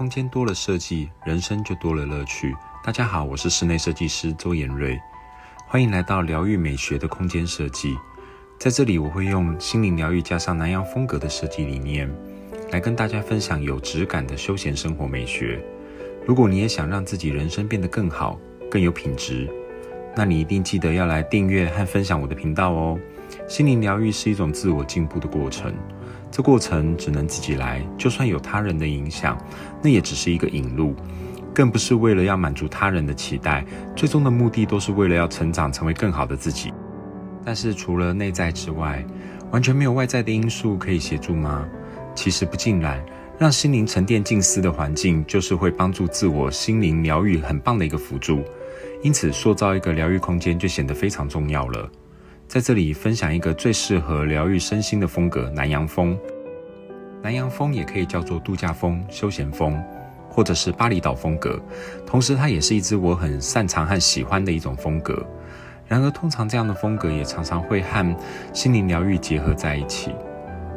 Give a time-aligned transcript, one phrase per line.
[0.00, 2.56] 空间多了设计，人生就多了乐趣。
[2.82, 4.98] 大家好，我是室内设计师周延瑞，
[5.66, 7.94] 欢迎来到疗愈美学的空间设计。
[8.58, 12.10] 在这里，我会用心灵疗愈加上南洋风格的设计理念，
[12.70, 15.62] 来跟大家分享有质感的休闲生活美学。
[16.24, 18.40] 如果你也想让自己人生变得更好、
[18.70, 19.50] 更有品质，
[20.16, 22.98] 那你一定记得要来订阅和分享我的频道哦。
[23.46, 25.74] 心灵疗愈是一种自我进步的过程。
[26.30, 29.36] 这过程只能自己来，就算有他人的影响，
[29.82, 30.94] 那也只是一个引路，
[31.52, 33.64] 更不是为了要满足他人的期待。
[33.96, 36.72] 最终的目的都是为了要成长，成为更好的自己。
[37.44, 39.04] 但是除了内在之外，
[39.50, 41.66] 完全没有外在的因素可以协助吗？
[42.14, 43.04] 其实不尽然。
[43.38, 48.44] 让心灵沉淀静思的环境，就是会帮助自我心灵疗愈很棒的一个辅助。
[49.02, 51.90] 因此，塑造一个疗愈空间就显得非常重要了。
[52.46, 56.18] 在这里分享一个最适合疗愈身心的风格——南洋风。
[57.22, 59.82] 南洋风也可以叫做度假风、休闲风，
[60.28, 61.60] 或者是巴厘岛风格。
[62.06, 65.22] 同时，它也是一支我很擅长和喜欢的一种风格。
[65.86, 68.16] 然而，通常这样的风格也常常会和
[68.54, 70.14] 心灵疗愈结合在一起。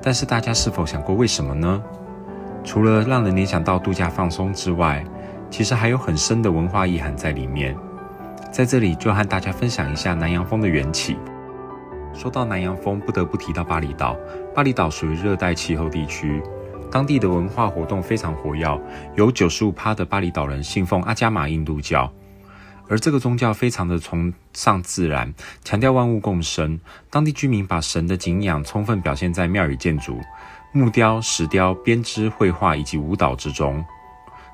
[0.00, 1.82] 但是，大家是否想过为什么呢？
[2.62, 5.04] 除了让人联想到度假放松之外，
[5.50, 7.74] 其实还有很深的文化意涵在里面。
[8.52, 11.16] 在这里，就和大家分享一下南洋风的缘起。
[12.18, 14.16] 说到南洋风，不得不提到巴厘岛。
[14.52, 16.42] 巴厘岛属于热带气候地区，
[16.90, 18.80] 当地的文化活动非常活跃，
[19.14, 22.12] 有九十五趴的巴厘岛人信奉阿加玛印度教，
[22.88, 26.80] 而这个宗教非常的崇尚自然，强调万物共生。
[27.08, 30.18] 当地居民把神的敬仰充分表现在庙宇建筑、
[30.72, 33.84] 木雕、石雕、编织、绘画以及舞蹈之中。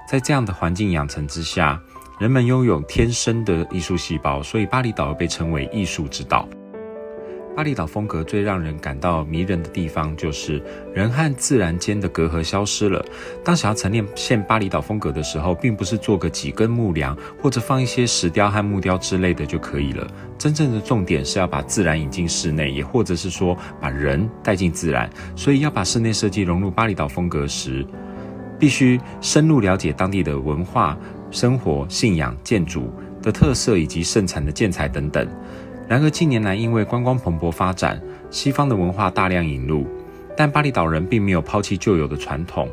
[0.07, 1.81] 在这样的环境养成之下，
[2.19, 6.47] 人们拥有天生的艺术细胞，所以巴厘岛被称为艺术之岛。
[7.57, 10.61] 巴厘岛风格最让人感到迷人的地方，就是
[10.93, 13.05] 人和自然间的隔阂消失了。
[13.45, 20.05] 当想要陈列现巴厘岛风格的时候，并不是做个几根木梁，或者放一些石雕和木雕之类的就可以了。
[20.37, 25.09] 真正的重点是要把自然引进室内，也或者是说把人带进自然。
[25.37, 27.87] 所以要把室内设计融入巴厘岛风格时，
[28.59, 30.98] 必须深入了解当地的文化、
[31.31, 35.25] 生活、信仰、建筑的特色以及盛产的建材等等。
[35.86, 38.00] 然而近年来，因为观光蓬勃发展，
[38.30, 39.86] 西方的文化大量引入，
[40.36, 42.68] 但巴厘岛人并没有抛弃旧有的传统，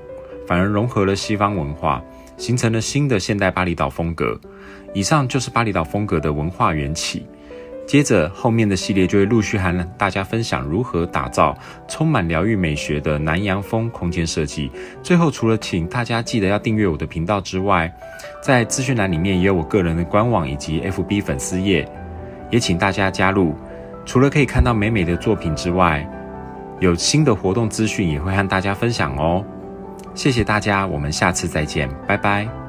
[0.47, 2.01] 反而融合了西方文化，
[2.37, 4.39] 形成了新的现代巴厘岛风格。
[4.93, 7.25] 以上就是巴厘岛风格的文化缘起。
[7.87, 11.57] 接着后面的系列就会陆续和大家分享如何打造
[11.89, 14.71] 充满疗愈美学的南洋风空间设计。
[15.03, 17.93] 最后，除了请大家记得要订阅我的频道之外，
[18.41, 21.85] 在资讯栏里面也有我个人的官网以及 FB 粉丝页。
[22.51, 23.55] 也请大家加入，
[24.05, 26.07] 除了可以看到美美的作品之外，
[26.79, 29.43] 有新的活动资讯也会和大家分享哦。
[30.13, 32.60] 谢谢大家，我们下次再见，拜拜。